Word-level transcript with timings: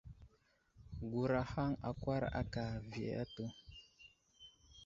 Gurahaŋ 1.11 1.71
akwar 1.89 2.23
aka 2.41 2.63
avi 2.77 3.03
atu. 3.21 3.45